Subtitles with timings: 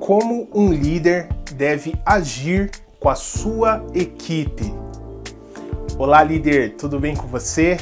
[0.00, 4.74] Como um líder deve agir com a sua equipe?
[5.98, 7.76] Olá, líder, tudo bem com você?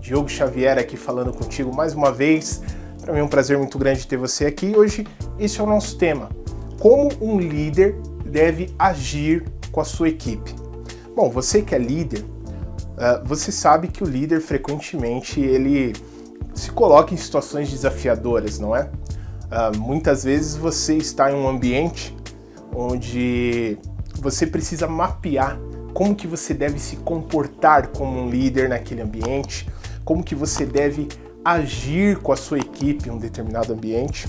[0.00, 2.62] Diogo Xavier aqui falando contigo mais uma vez.
[3.02, 4.72] Para mim é um prazer muito grande ter você aqui.
[4.76, 5.04] Hoje,
[5.36, 6.30] esse é o nosso tema:
[6.78, 10.54] Como um líder deve agir com a sua equipe?
[11.14, 12.24] Bom, você que é líder,
[12.96, 15.92] ah, você sabe que o líder frequentemente ele
[16.54, 18.88] se coloca em situações desafiadoras, não é?
[19.54, 22.12] Uh, muitas vezes você está em um ambiente
[22.74, 23.78] onde
[24.16, 25.56] você precisa mapear
[25.92, 29.68] como que você deve se comportar como um líder naquele ambiente,
[30.04, 31.06] como que você deve
[31.44, 34.26] agir com a sua equipe em um determinado ambiente.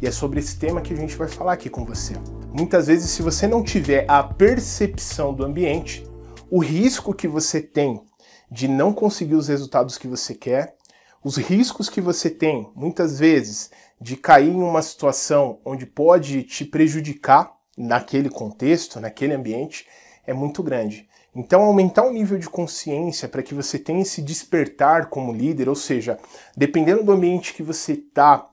[0.00, 2.14] E é sobre esse tema que a gente vai falar aqui com você.
[2.52, 6.06] Muitas vezes, se você não tiver a percepção do ambiente,
[6.48, 8.00] o risco que você tem
[8.48, 10.76] de não conseguir os resultados que você quer,
[11.24, 16.64] os riscos que você tem, muitas vezes, de cair em uma situação onde pode te
[16.64, 19.86] prejudicar naquele contexto, naquele ambiente,
[20.26, 21.08] é muito grande.
[21.34, 25.76] Então, aumentar o nível de consciência para que você tenha esse despertar como líder, ou
[25.76, 26.18] seja,
[26.56, 28.48] dependendo do ambiente que você está,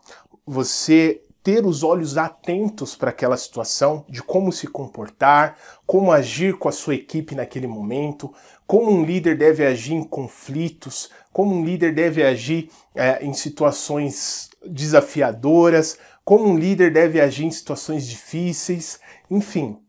[0.46, 6.68] você ter os olhos atentos para aquela situação, de como se comportar, como agir com
[6.68, 8.34] a sua equipe naquele momento,
[8.68, 14.50] como um líder deve agir em conflitos, como um líder deve agir é, em situações
[14.66, 19.00] desafiadoras, como um líder deve agir em situações difíceis,
[19.32, 19.80] enfim,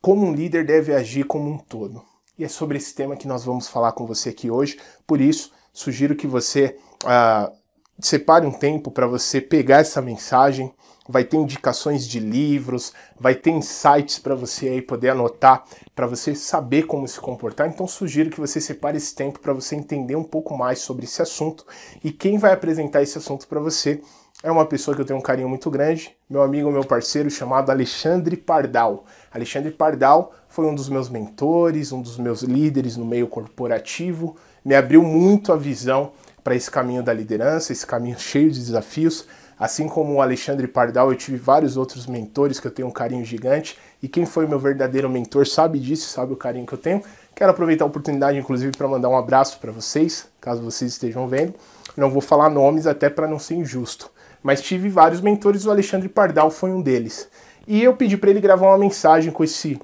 [0.00, 2.02] como um líder deve agir como um todo.
[2.38, 5.52] E é sobre esse tema que nós vamos falar com você aqui hoje, por isso,
[5.72, 6.76] sugiro que você.
[7.04, 7.62] Uh,
[8.00, 10.72] separe um tempo para você pegar essa mensagem,
[11.08, 15.64] vai ter indicações de livros, vai ter insights para você aí poder anotar,
[15.94, 17.68] para você saber como se comportar.
[17.68, 21.20] Então sugiro que você separe esse tempo para você entender um pouco mais sobre esse
[21.20, 21.66] assunto.
[22.02, 24.00] E quem vai apresentar esse assunto para você
[24.42, 27.70] é uma pessoa que eu tenho um carinho muito grande, meu amigo, meu parceiro chamado
[27.70, 29.04] Alexandre Pardal.
[29.30, 34.74] Alexandre Pardal foi um dos meus mentores, um dos meus líderes no meio corporativo, me
[34.74, 36.12] abriu muito a visão
[36.42, 39.26] para esse caminho da liderança, esse caminho cheio de desafios.
[39.62, 43.24] Assim como o Alexandre Pardal, eu tive vários outros mentores que eu tenho um carinho
[43.24, 43.78] gigante.
[44.02, 47.00] E quem foi meu verdadeiro mentor sabe disso, sabe o carinho que eu tenho.
[47.32, 51.54] Quero aproveitar a oportunidade, inclusive, para mandar um abraço para vocês, caso vocês estejam vendo.
[51.96, 54.10] Não vou falar nomes até para não ser injusto.
[54.42, 57.28] Mas tive vários mentores, o Alexandre Pardal foi um deles.
[57.64, 59.78] E eu pedi para ele gravar uma mensagem com, esse,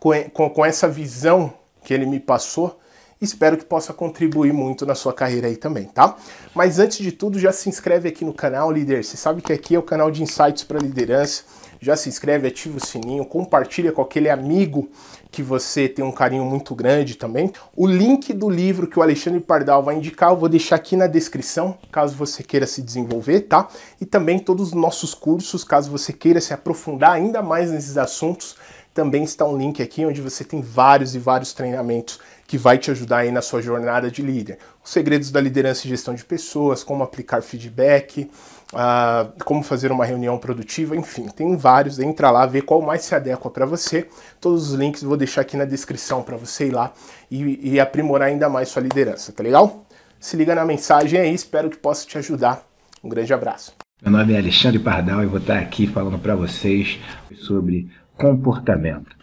[0.00, 1.52] com, com essa visão
[1.84, 2.80] que ele me passou
[3.20, 6.16] Espero que possa contribuir muito na sua carreira aí também, tá?
[6.54, 9.02] Mas antes de tudo, já se inscreve aqui no canal, líder.
[9.02, 11.44] Você sabe que aqui é o canal de insights para liderança.
[11.80, 14.88] Já se inscreve, ativa o sininho, compartilha com aquele amigo
[15.30, 17.52] que você tem um carinho muito grande também.
[17.74, 21.06] O link do livro que o Alexandre Pardal vai indicar, eu vou deixar aqui na
[21.06, 23.68] descrição, caso você queira se desenvolver, tá?
[24.00, 28.56] E também todos os nossos cursos, caso você queira se aprofundar ainda mais nesses assuntos,
[28.94, 32.90] também está um link aqui onde você tem vários e vários treinamentos que vai te
[32.90, 34.58] ajudar aí na sua jornada de líder.
[34.84, 38.30] Os segredos da liderança e gestão de pessoas, como aplicar feedback,
[38.72, 41.98] uh, como fazer uma reunião produtiva, enfim, tem vários.
[41.98, 44.08] Entra lá, vê qual mais se adequa para você.
[44.40, 46.92] Todos os links vou deixar aqui na descrição para você ir lá
[47.30, 49.84] e, e aprimorar ainda mais sua liderança, tá legal?
[50.20, 52.64] Se liga na mensagem aí, espero que possa te ajudar.
[53.02, 53.72] Um grande abraço.
[54.02, 56.98] Meu nome é Alexandre Pardal e vou estar aqui falando para vocês
[57.40, 59.16] sobre comportamento.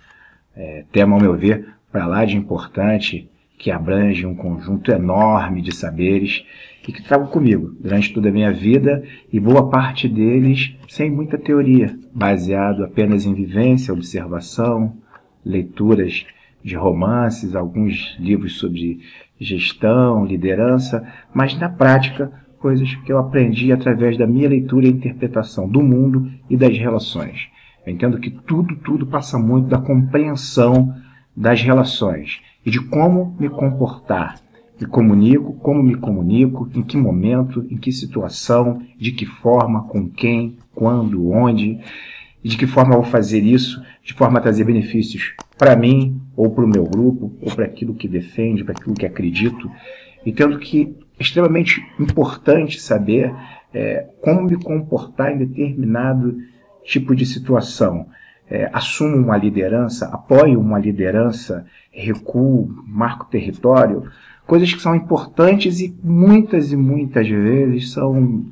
[0.55, 5.71] É, tema, ao meu ver, para lá de importante, que abrange um conjunto enorme de
[5.71, 6.43] saberes
[6.85, 11.37] e que trago comigo durante toda a minha vida e boa parte deles sem muita
[11.37, 14.97] teoria, baseado apenas em vivência, observação,
[15.45, 16.25] leituras
[16.63, 19.01] de romances, alguns livros sobre
[19.39, 25.69] gestão, liderança, mas na prática coisas que eu aprendi através da minha leitura e interpretação
[25.69, 27.49] do mundo e das relações.
[27.85, 30.95] Eu entendo que tudo, tudo passa muito da compreensão
[31.35, 34.39] das relações e de como me comportar.
[34.79, 40.09] Me comunico, como me comunico, em que momento, em que situação, de que forma, com
[40.09, 41.79] quem, quando, onde,
[42.43, 46.49] e de que forma vou fazer isso de forma a trazer benefícios para mim, ou
[46.49, 49.71] para o meu grupo, ou para aquilo que defende, para aquilo que acredito.
[50.25, 53.33] E tendo que é extremamente importante saber
[53.73, 56.37] é, como me comportar em determinado
[56.83, 58.07] tipo de situação
[58.49, 58.69] é,
[59.01, 64.09] uma liderança, apoio uma liderança, recuo, marco território,
[64.45, 68.45] coisas que são importantes e muitas e muitas vezes são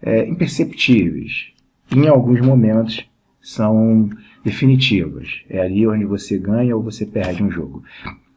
[0.00, 1.52] é, imperceptíveis.
[1.94, 3.06] Em alguns momentos
[3.40, 4.08] são
[4.44, 5.42] definitivas.
[5.48, 7.82] É ali onde você ganha ou você perde um jogo.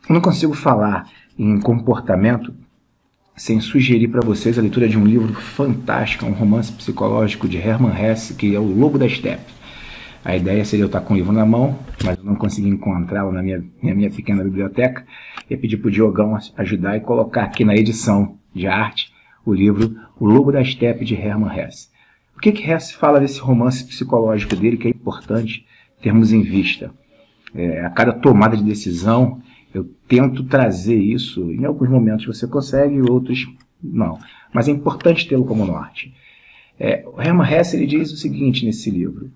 [0.07, 2.53] Eu não consigo falar em comportamento
[3.35, 7.93] sem sugerir para vocês a leitura de um livro fantástico, um romance psicológico de Hermann
[7.93, 9.54] Hesse, que é O Lobo da Steppe.
[10.25, 13.31] A ideia seria eu estar com o livro na mão, mas eu não consegui encontrá-lo
[13.31, 15.05] na minha, na minha pequena biblioteca.
[15.47, 19.13] E pedir para o Diogão ajudar e colocar aqui na edição de arte
[19.45, 21.89] o livro O Lobo da Steppe de Hermann Hesse.
[22.35, 25.63] O que, que Hesse fala desse romance psicológico dele que é importante
[26.01, 26.91] termos em vista?
[27.53, 29.39] É, a cada tomada de decisão,
[29.71, 31.51] eu tento trazer isso.
[31.51, 33.47] Em alguns momentos você consegue, outros
[33.81, 34.17] não.
[34.51, 36.11] Mas é importante tê-lo como norte.
[36.79, 39.29] É, o Hermann Hesse ele diz o seguinte nesse livro.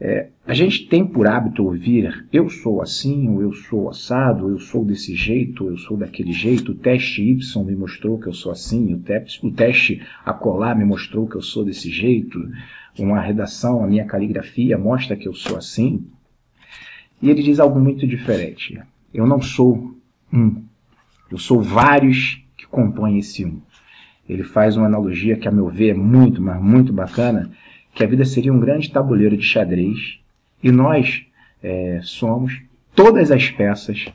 [0.00, 4.58] É, a gente tem por hábito ouvir eu sou assim, ou eu sou assado, eu
[4.58, 8.50] sou desse jeito, eu sou daquele jeito, o teste Y me mostrou que eu sou
[8.50, 12.38] assim, o, te o teste acolá me mostrou que eu sou desse jeito,
[12.98, 16.04] uma redação, a minha caligrafia mostra que eu sou assim.
[17.22, 18.80] E ele diz algo muito diferente.
[19.12, 19.96] Eu não sou
[20.32, 20.62] um,
[21.30, 23.60] eu sou vários que compõem esse um.
[24.28, 27.50] Ele faz uma analogia que, a meu ver, é muito, mas muito bacana,
[27.94, 30.18] que a vida seria um grande tabuleiro de xadrez
[30.62, 31.24] e nós
[31.62, 32.60] é, somos
[32.94, 34.06] todas as peças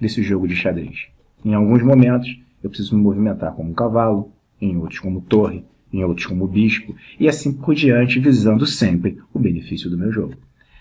[0.00, 1.06] desse jogo de xadrez.
[1.44, 6.04] Em alguns momentos eu preciso me movimentar como um cavalo, em outros como torre, em
[6.04, 10.34] outros como bispo, e assim por diante, visando sempre o benefício do meu jogo.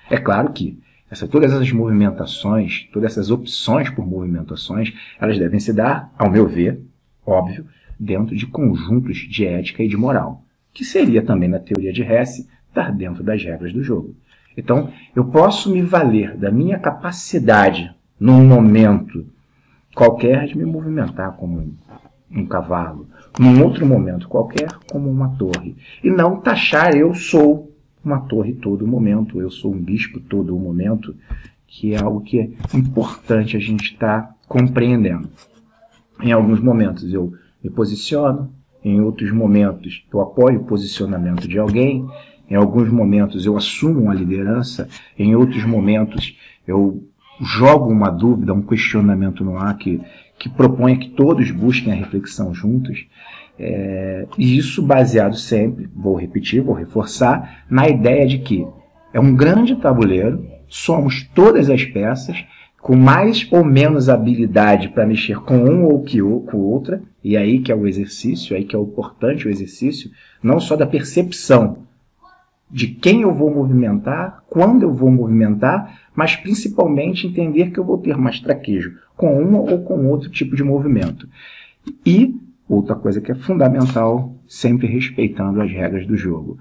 [0.10, 0.78] É claro que
[1.10, 6.48] essa, todas essas movimentações, todas essas opções por movimentações, elas devem se dar, ao meu
[6.48, 6.80] ver,
[7.25, 7.66] óbvio,
[8.00, 10.44] dentro de conjuntos de ética e de moral
[10.80, 14.16] que seria também na teoria de Hesse estar dentro das regras do jogo.
[14.56, 19.26] Então, eu posso me valer da minha capacidade, num momento
[19.94, 21.76] qualquer, de me movimentar como
[22.31, 28.22] um, cavalo, num outro momento qualquer, como uma torre, e não taxar eu sou uma
[28.22, 31.14] torre todo momento, eu sou um bispo todo momento,
[31.68, 35.30] que é algo que é importante a gente estar tá compreendendo.
[36.22, 38.50] Em alguns momentos eu me posiciono,
[38.84, 42.08] em outros momentos eu apoio o posicionamento de alguém,
[42.50, 44.88] em alguns momentos eu assumo uma liderança,
[45.18, 46.38] em outros momentos
[46.68, 47.04] eu
[47.42, 50.02] jogo uma dúvida, um questionamento no ar que,
[50.38, 53.06] que propõe que todos busquem a reflexão juntos.
[53.58, 58.66] É, e isso baseado sempre, vou repetir, vou reforçar, na ideia de que
[59.14, 62.38] é um grande tabuleiro, somos todas as peças,
[62.81, 67.60] com mais ou menos habilidade para mexer com um ou que, com outra, e aí
[67.60, 70.10] que é o exercício, aí que é o importante o exercício,
[70.42, 71.80] não só da percepção
[72.72, 77.98] de quem eu vou movimentar, quando eu vou movimentar, mas principalmente entender que eu vou
[77.98, 81.28] ter mais traquejo com uma ou com outro tipo de movimento.
[82.06, 82.36] E
[82.68, 86.60] outra coisa que é fundamental, sempre respeitando as regras do jogo.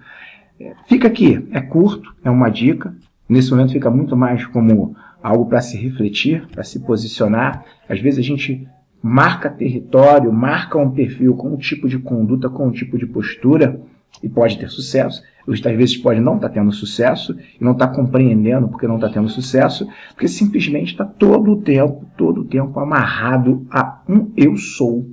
[0.58, 2.94] É, fica aqui, é curto, é uma dica.
[3.28, 7.64] Nesse momento fica muito mais como algo para se refletir, para se posicionar.
[7.88, 8.66] Às vezes a gente
[9.02, 13.80] marca território, marca um perfil com um tipo de conduta, com um tipo de postura
[14.22, 15.22] e pode ter sucesso.
[15.46, 18.96] Às vezes pode não estar tá tendo sucesso e não estar tá compreendendo porque não
[18.96, 24.30] está tendo sucesso, porque simplesmente está todo o tempo, todo o tempo amarrado a um
[24.36, 25.06] eu sou,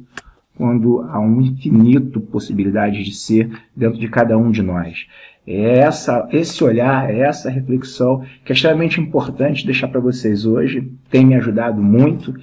[0.58, 5.08] quando há um infinito possibilidade de ser dentro de cada um de nós.
[5.48, 10.92] É essa, esse olhar, é essa reflexão que é extremamente importante deixar para vocês hoje,
[11.10, 12.34] tem me ajudado muito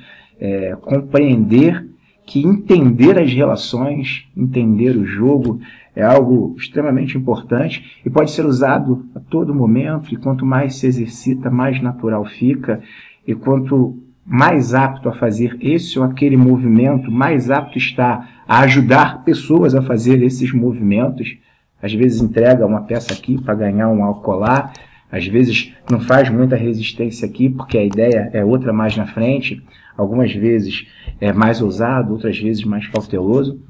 [0.41, 1.87] é, compreender
[2.25, 5.61] que entender as relações, entender o jogo
[5.95, 10.13] é algo extremamente importante e pode ser usado a todo momento.
[10.13, 12.81] E quanto mais se exercita, mais natural fica.
[13.27, 19.25] E quanto mais apto a fazer esse ou aquele movimento, mais apto está a ajudar
[19.25, 21.37] pessoas a fazer esses movimentos.
[21.83, 24.73] Às vezes entrega uma peça aqui para ganhar um alcolar,
[25.11, 29.63] às vezes não faz muita resistência aqui porque a ideia é outra mais na frente
[29.97, 30.87] algumas vezes
[31.21, 33.61] é mais ousado, outras vezes mais cauteloso.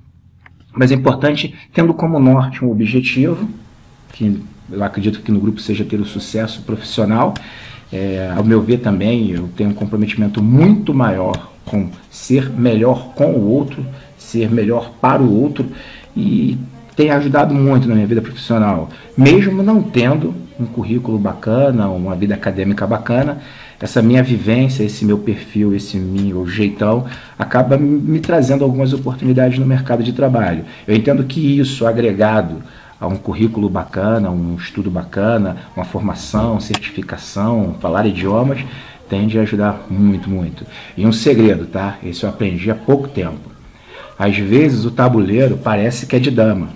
[0.74, 3.48] Mas é importante, tendo como norte um objetivo,
[4.12, 4.40] que
[4.70, 7.34] eu acredito que no grupo seja ter o sucesso profissional.
[7.92, 13.32] É, ao meu ver também, eu tenho um comprometimento muito maior com ser melhor com
[13.32, 13.84] o outro,
[14.16, 15.66] ser melhor para o outro
[16.16, 16.56] e
[17.02, 22.32] tem ajudado muito na minha vida profissional, mesmo não tendo um currículo bacana, uma vida
[22.32, 23.38] acadêmica bacana,
[23.80, 27.04] essa minha vivência, esse meu perfil, esse meu jeitão,
[27.36, 30.64] acaba me trazendo algumas oportunidades no mercado de trabalho.
[30.86, 32.62] Eu entendo que isso, agregado
[33.00, 38.64] a um currículo bacana, um estudo bacana, uma formação, certificação, falar idiomas,
[39.08, 40.64] tende a ajudar muito, muito.
[40.96, 41.96] E um segredo, tá?
[42.04, 43.50] Esse eu aprendi há pouco tempo.
[44.16, 46.68] Às vezes o tabuleiro parece que é de dama,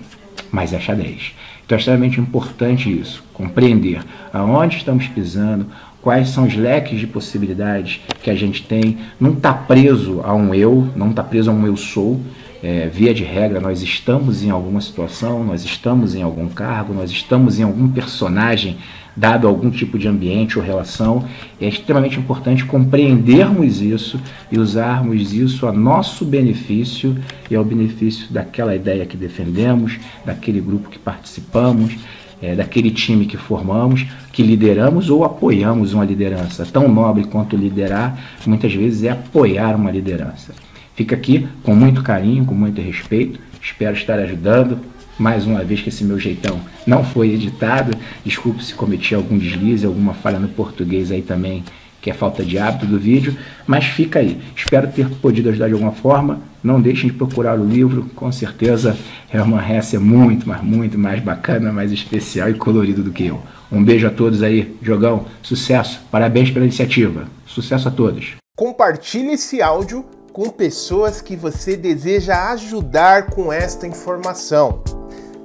[0.51, 1.33] mas é xadrez.
[1.65, 4.01] Então é extremamente importante isso, compreender
[4.31, 5.67] aonde estamos pisando,
[6.01, 10.53] quais são os leques de possibilidades que a gente tem, não está preso a um
[10.53, 12.21] eu, não está preso a um eu sou.
[12.69, 17.09] É, via de regra, nós estamos em alguma situação, nós estamos em algum cargo, nós
[17.09, 18.75] estamos em algum personagem
[19.15, 21.23] dado algum tipo de ambiente ou relação.
[21.61, 24.19] É extremamente importante compreendermos isso
[24.51, 27.17] e usarmos isso a nosso benefício
[27.49, 31.95] e ao benefício daquela ideia que defendemos, daquele grupo que participamos.
[32.39, 36.67] É, daquele time que formamos, que lideramos ou apoiamos uma liderança.
[36.71, 40.53] Tão nobre quanto liderar, muitas vezes é apoiar uma liderança.
[40.97, 43.39] Fica aqui com muito carinho, com muito respeito.
[43.61, 44.79] Espero estar ajudando.
[45.19, 47.95] Mais uma vez que esse meu jeitão não foi editado.
[48.25, 51.63] Desculpe se cometi algum deslize, alguma falha no português aí também,
[52.01, 53.37] que é falta de hábito do vídeo.
[53.67, 54.39] Mas fica aí.
[54.55, 56.41] Espero ter podido ajudar de alguma forma.
[56.63, 58.09] Não deixem de procurar o livro.
[58.15, 58.97] Com certeza
[59.31, 63.39] é uma Hesse muito, mas muito mais bacana, mais especial e colorido do que eu.
[63.71, 64.75] Um beijo a todos aí.
[64.81, 66.01] Jogão, sucesso.
[66.09, 67.25] Parabéns pela iniciativa.
[67.45, 68.35] Sucesso a todos.
[68.55, 70.03] Compartilhe esse áudio
[70.37, 74.83] com pessoas que você deseja ajudar com esta informação.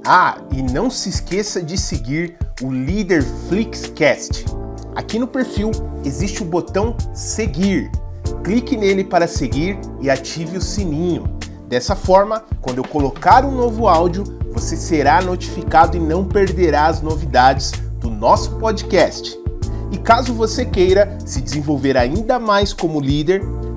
[0.04, 4.44] Ah, e não se esqueça de seguir o Líder Flixcast.
[4.94, 5.70] Aqui no perfil
[6.04, 7.90] existe o botão seguir.
[8.44, 11.38] Clique nele para seguir e ative o sininho.
[11.66, 17.00] Dessa forma, quando eu colocar um novo áudio, você será notificado e não perderá as
[17.00, 19.40] novidades do nosso podcast.
[19.90, 23.42] E caso você queira se desenvolver ainda mais como líder,